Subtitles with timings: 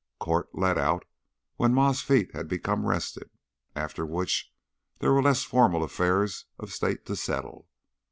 [0.19, 1.05] Court "let out"
[1.57, 3.29] when Ma's feet had become rested,
[3.75, 4.51] after which
[4.97, 7.67] there were less formal affairs of state to settle.